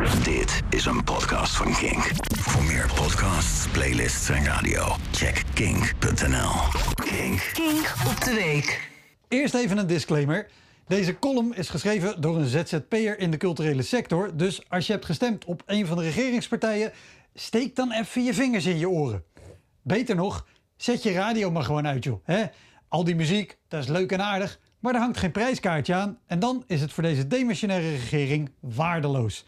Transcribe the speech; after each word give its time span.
Dit 0.00 0.62
is 0.70 0.84
een 0.84 1.04
podcast 1.04 1.56
van 1.56 1.72
Kink. 1.72 2.10
Voor 2.38 2.64
meer 2.64 2.90
podcasts, 2.94 3.68
playlists 3.68 4.28
en 4.28 4.44
radio, 4.44 4.96
check 5.10 5.42
kink.nl. 5.54 6.50
Kink. 6.94 7.50
Kink 7.52 7.94
op 8.08 8.20
de 8.24 8.34
week. 8.34 8.90
Eerst 9.28 9.54
even 9.54 9.78
een 9.78 9.86
disclaimer. 9.86 10.48
Deze 10.86 11.18
column 11.18 11.54
is 11.54 11.68
geschreven 11.68 12.20
door 12.20 12.36
een 12.36 12.46
ZZP'er 12.46 13.18
in 13.18 13.30
de 13.30 13.36
culturele 13.36 13.82
sector. 13.82 14.36
Dus 14.36 14.68
als 14.68 14.86
je 14.86 14.92
hebt 14.92 15.04
gestemd 15.04 15.44
op 15.44 15.62
een 15.66 15.86
van 15.86 15.96
de 15.96 16.02
regeringspartijen, 16.02 16.92
steek 17.34 17.76
dan 17.76 17.92
even 17.92 18.24
je 18.24 18.34
vingers 18.34 18.66
in 18.66 18.78
je 18.78 18.88
oren. 18.88 19.24
Beter 19.82 20.16
nog, 20.16 20.46
zet 20.76 21.02
je 21.02 21.12
radio 21.12 21.50
maar 21.50 21.64
gewoon 21.64 21.86
uit, 21.86 22.04
joh. 22.04 22.20
Hè? 22.24 22.44
Al 22.88 23.04
die 23.04 23.14
muziek, 23.14 23.58
dat 23.68 23.82
is 23.82 23.88
leuk 23.88 24.12
en 24.12 24.22
aardig, 24.22 24.58
maar 24.78 24.94
er 24.94 25.00
hangt 25.00 25.18
geen 25.18 25.32
prijskaartje 25.32 25.94
aan. 25.94 26.18
En 26.26 26.38
dan 26.38 26.64
is 26.66 26.80
het 26.80 26.92
voor 26.92 27.02
deze 27.02 27.26
demissionaire 27.26 27.90
regering 27.90 28.50
waardeloos. 28.60 29.44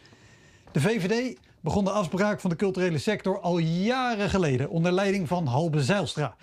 De 0.75 0.80
VVD 0.80 1.38
begon 1.61 1.84
de 1.84 1.91
afspraak 1.91 2.41
van 2.41 2.51
de 2.51 2.56
culturele 2.56 2.98
sector 2.98 3.41
al 3.41 3.59
jaren 3.59 4.30
geleden 4.30 4.70
onder 4.70 4.92
leiding 4.92 5.28
van 5.28 5.46
Halbe 5.46 5.82
Zijlstra. 5.82 6.37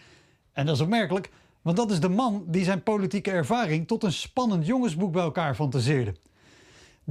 En 0.54 0.66
dat 0.66 0.76
is 0.76 0.82
opmerkelijk, 0.82 1.30
want 1.62 1.78
dat 1.78 1.92
is 1.92 2.00
de 2.00 2.10
man 2.10 2.44
die 2.48 2.64
zijn 2.64 2.84
politieke 2.84 3.32
ervaring 3.32 3.88
tot 3.88 4.04
een 4.04 4.12
spannend 4.12 4.66
jongensboek 4.66 5.12
bij 5.12 5.22
elkaar 5.22 5.56
fantaseerde. 5.56 6.16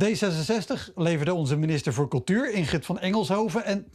D66 0.05 0.95
leverde 0.95 1.35
onze 1.35 1.57
minister 1.57 1.93
voor 1.93 2.09
Cultuur, 2.09 2.53
Ingrid 2.53 2.87
van 2.87 2.99
Engelshoven. 2.99 3.65
En 3.65 3.87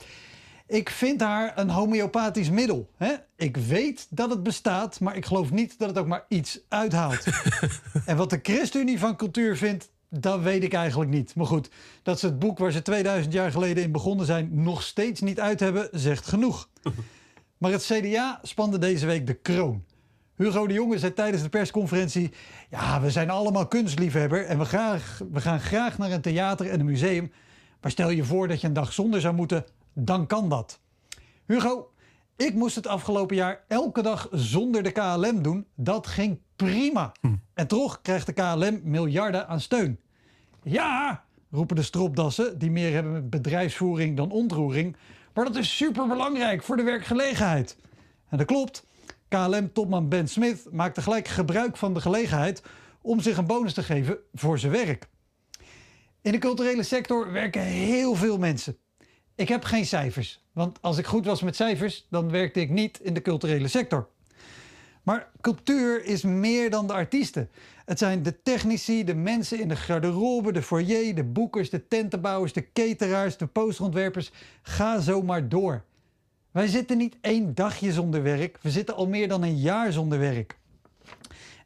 ik 0.68 0.90
vind 0.90 1.22
haar 1.22 1.58
een 1.58 1.70
homeopathisch 1.70 2.50
middel. 2.50 2.90
Hè? 2.98 3.14
Ik 3.36 3.58
weet 3.58 4.08
dat 4.10 4.30
het 4.30 4.44
bestaat, 4.44 5.00
maar 5.00 5.16
ik 5.16 5.26
geloof 5.26 5.52
niet 5.52 5.80
dat 5.80 5.90
het 5.90 5.98
ook 5.98 6.08
maar 6.08 6.26
iets 6.28 6.60
uithaalt. 6.70 7.26
en 8.06 8.18
wat 8.18 8.30
de 8.30 8.40
ChristenUnie 8.42 9.00
van 9.00 9.16
cultuur 9.16 9.58
vindt, 9.58 9.94
dat 10.10 10.42
weet 10.42 10.64
ik 10.64 10.74
eigenlijk 10.74 11.12
niet. 11.12 11.36
Maar 11.36 11.46
goed, 11.46 11.70
dat 12.04 12.20
ze 12.20 12.26
het 12.26 12.40
boek 12.40 12.58
waar 12.58 12.72
ze 12.72 12.82
2000 12.82 13.34
jaar 13.34 13.52
geleden 13.52 13.84
in 13.84 13.92
begonnen 13.92 14.26
zijn 14.26 14.50
nog 14.52 14.84
steeds 14.84 15.22
niet 15.22 15.40
uit 15.40 15.60
hebben, 15.60 15.90
zegt 15.92 16.28
genoeg. 16.28 16.70
Maar 17.58 17.72
het 17.72 17.84
CDA 17.86 18.40
spande 18.42 18.78
deze 18.78 19.06
week 19.06 19.28
de 19.28 19.34
kroon. 19.34 19.84
Hugo 20.36 20.68
de 20.68 20.74
Jonge 20.74 21.00
zei 21.00 21.14
tijdens 21.14 21.44
de 21.44 21.50
persconferentie: 21.50 22.32
Ja, 22.70 23.02
we 23.02 23.12
zijn 23.12 23.30
allemaal 23.30 23.68
kunstliefhebber 23.68 24.46
en 24.46 24.60
we, 24.60 24.66
graag, 24.66 25.22
we 25.32 25.42
gaan 25.42 25.60
graag 25.60 25.98
naar 25.98 26.12
een 26.12 26.22
theater 26.22 26.70
en 26.70 26.80
een 26.80 26.86
museum. 26.86 27.32
Maar 27.82 27.92
stel 27.92 28.10
je 28.10 28.24
voor 28.24 28.48
dat 28.48 28.62
je 28.62 28.68
een 28.68 28.74
dag 28.74 28.94
zonder 28.94 29.22
zou 29.22 29.36
moeten, 29.36 29.66
dan 29.94 30.28
kan 30.28 30.50
dat. 30.50 30.80
Hugo, 31.46 31.90
ik 32.36 32.54
moest 32.54 32.76
het 32.76 32.88
afgelopen 32.88 33.36
jaar 33.36 33.64
elke 33.68 34.02
dag 34.02 34.28
zonder 34.32 34.84
de 34.84 34.92
KLM 34.92 35.42
doen. 35.42 35.66
Dat 35.76 36.08
ging 36.08 36.40
prima. 36.56 37.12
En 37.54 37.68
toch 37.68 38.02
krijgt 38.02 38.26
de 38.26 38.34
KLM 38.34 38.82
miljarden 38.84 39.48
aan 39.48 39.60
steun. 39.60 40.00
Ja, 40.64 41.24
roepen 41.52 41.76
de 41.76 41.82
stropdassen, 41.82 42.60
die 42.60 42.72
meer 42.72 42.94
hebben 42.94 43.12
met 43.12 43.30
bedrijfsvoering 43.30 44.18
dan 44.18 44.32
ontroering. 44.32 44.96
Maar 45.34 45.46
dat 45.46 45.56
is 45.56 45.78
superbelangrijk 45.78 46.64
voor 46.64 46.78
de 46.78 46.84
werkgelegenheid. 46.84 47.78
En 48.30 48.38
dat 48.38 48.48
klopt. 48.48 48.86
KLM-topman 49.28 50.10
Ben 50.10 50.28
Smith 50.28 50.68
maakte 50.72 51.02
gelijk 51.02 51.28
gebruik 51.28 51.78
van 51.78 51.94
de 51.94 52.02
gelegenheid 52.02 52.64
om 53.02 53.20
zich 53.20 53.38
een 53.38 53.46
bonus 53.46 53.74
te 53.74 53.84
geven 53.84 54.18
voor 54.34 54.60
zijn 54.60 54.72
werk. 54.72 55.08
In 56.22 56.32
de 56.32 56.38
culturele 56.38 56.84
sector 56.84 57.32
werken 57.32 57.62
heel 57.62 58.16
veel 58.16 58.38
mensen. 58.38 58.78
Ik 59.36 59.48
heb 59.48 59.64
geen 59.64 59.86
cijfers, 59.86 60.44
want 60.52 60.78
als 60.82 60.98
ik 60.98 61.06
goed 61.06 61.26
was 61.26 61.42
met 61.42 61.56
cijfers, 61.56 62.06
dan 62.10 62.32
werkte 62.32 62.60
ik 62.60 62.70
niet 62.70 63.00
in 63.00 63.14
de 63.14 63.22
culturele 63.22 63.68
sector. 63.68 64.08
Maar 65.04 65.30
cultuur 65.42 66.06
is 66.06 66.24
meer 66.24 66.70
dan 66.70 66.88
de 66.88 66.94
artiesten. 66.94 67.50
Het 67.86 68.00
zijn 68.00 68.24
de 68.24 68.42
technici, 68.42 69.04
de 69.04 69.16
mensen 69.16 69.60
in 69.60 69.68
de 69.68 69.76
garderobe, 69.76 70.52
de 70.52 70.62
foyer, 70.62 71.16
de 71.16 71.24
boekers, 71.24 71.70
de 71.70 71.88
tentenbouwers, 71.88 72.54
de 72.54 72.72
cateraars, 72.72 73.38
de 73.38 73.46
posterontwerpers. 73.46 74.32
Ga 74.62 75.00
zo 75.00 75.22
maar 75.22 75.50
door. 75.50 75.84
Wij 76.52 76.68
zitten 76.68 76.98
niet 76.98 77.18
één 77.22 77.56
dagje 77.56 77.92
zonder 77.92 78.24
werk, 78.24 78.58
we 78.62 78.72
zitten 78.72 78.96
al 78.96 79.08
meer 79.08 79.28
dan 79.28 79.44
een 79.44 79.58
jaar 79.58 79.92
zonder 79.92 80.20
werk. 80.20 80.58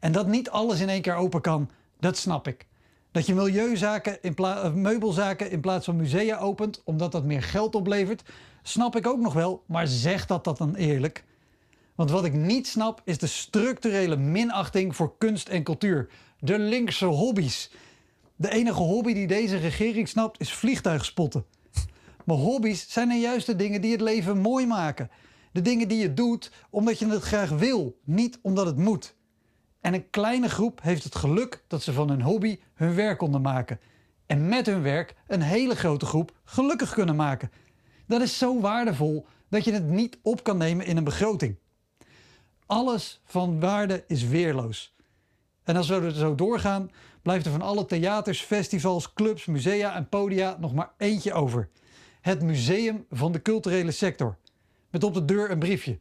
En 0.00 0.12
dat 0.12 0.26
niet 0.26 0.50
alles 0.50 0.80
in 0.80 0.88
één 0.88 1.02
keer 1.02 1.14
open 1.14 1.40
kan, 1.40 1.70
dat 2.00 2.16
snap 2.16 2.48
ik. 2.48 2.66
Dat 3.12 3.26
je 3.26 3.34
milieuzaken 3.34 4.18
in 4.22 4.34
pla- 4.34 4.68
meubelzaken 4.68 5.50
in 5.50 5.60
plaats 5.60 5.84
van 5.84 5.96
musea 5.96 6.38
opent 6.38 6.82
omdat 6.84 7.12
dat 7.12 7.24
meer 7.24 7.42
geld 7.42 7.74
oplevert, 7.74 8.22
snap 8.62 8.96
ik 8.96 9.06
ook 9.06 9.20
nog 9.20 9.32
wel, 9.32 9.62
maar 9.66 9.86
zeg 9.86 10.26
dat, 10.26 10.44
dat 10.44 10.58
dan 10.58 10.74
eerlijk. 10.74 11.24
Want 11.94 12.10
wat 12.10 12.24
ik 12.24 12.32
niet 12.32 12.66
snap 12.66 13.02
is 13.04 13.18
de 13.18 13.26
structurele 13.26 14.16
minachting 14.16 14.96
voor 14.96 15.14
kunst 15.18 15.48
en 15.48 15.62
cultuur. 15.62 16.08
De 16.38 16.58
linkse 16.58 17.04
hobby's. 17.04 17.70
De 18.36 18.50
enige 18.50 18.82
hobby 18.82 19.12
die 19.14 19.26
deze 19.26 19.56
regering 19.56 20.08
snapt 20.08 20.40
is 20.40 20.52
vliegtuigspotten. 20.52 21.44
Maar 22.24 22.36
hobby's 22.36 22.92
zijn 22.92 23.08
nou 23.08 23.20
juist 23.20 23.46
de 23.46 23.56
dingen 23.56 23.80
die 23.80 23.92
het 23.92 24.00
leven 24.00 24.38
mooi 24.38 24.66
maken. 24.66 25.10
De 25.52 25.62
dingen 25.62 25.88
die 25.88 25.98
je 25.98 26.14
doet 26.14 26.52
omdat 26.70 26.98
je 26.98 27.06
het 27.06 27.22
graag 27.22 27.50
wil, 27.50 27.98
niet 28.04 28.38
omdat 28.42 28.66
het 28.66 28.76
moet. 28.76 29.14
En 29.80 29.94
een 29.94 30.10
kleine 30.10 30.48
groep 30.48 30.82
heeft 30.82 31.04
het 31.04 31.14
geluk 31.14 31.64
dat 31.66 31.82
ze 31.82 31.92
van 31.92 32.08
hun 32.08 32.22
hobby 32.22 32.58
hun 32.74 32.94
werk 32.94 33.18
konden 33.18 33.40
maken. 33.40 33.80
En 34.26 34.48
met 34.48 34.66
hun 34.66 34.82
werk 34.82 35.14
een 35.26 35.42
hele 35.42 35.76
grote 35.76 36.06
groep 36.06 36.32
gelukkig 36.44 36.92
kunnen 36.92 37.16
maken. 37.16 37.50
Dat 38.06 38.20
is 38.20 38.38
zo 38.38 38.60
waardevol 38.60 39.26
dat 39.48 39.64
je 39.64 39.72
het 39.72 39.88
niet 39.88 40.18
op 40.22 40.44
kan 40.44 40.56
nemen 40.56 40.86
in 40.86 40.96
een 40.96 41.04
begroting. 41.04 41.56
Alles 42.66 43.20
van 43.24 43.60
waarde 43.60 44.04
is 44.06 44.24
weerloos. 44.24 44.94
En 45.64 45.76
als 45.76 45.88
we 45.88 45.94
er 45.94 46.12
zo 46.12 46.34
doorgaan, 46.34 46.90
blijft 47.22 47.44
er 47.46 47.52
van 47.52 47.62
alle 47.62 47.86
theaters, 47.86 48.40
festivals, 48.40 49.12
clubs, 49.12 49.46
musea 49.46 49.94
en 49.94 50.08
podia 50.08 50.56
nog 50.60 50.74
maar 50.74 50.92
eentje 50.96 51.32
over. 51.32 51.68
Het 52.20 52.42
Museum 52.42 53.06
van 53.10 53.32
de 53.32 53.42
Culturele 53.42 53.90
Sector. 53.90 54.36
Met 54.90 55.04
op 55.04 55.14
de 55.14 55.24
deur 55.24 55.50
een 55.50 55.58
briefje. 55.58 55.98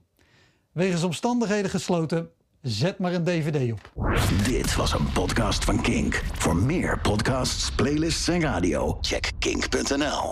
Wegens 0.72 1.04
omstandigheden 1.04 1.70
gesloten, 1.70 2.32
zet 2.62 3.00
maar 3.00 3.14
een 3.14 3.24
DVD 3.24 3.72
op. 3.72 3.92
Dit 4.44 4.76
was 4.76 4.94
een 4.94 5.12
podcast 5.12 5.64
van 5.64 5.82
Kink. 5.82 6.24
Voor 6.34 6.56
meer 6.56 7.00
podcasts, 7.00 7.72
playlists 7.72 8.28
en 8.28 8.42
radio, 8.42 8.98
check 9.02 9.32
kink.nl. 9.40 10.28